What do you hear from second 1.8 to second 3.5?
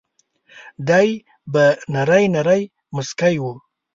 نری نری مسکی و.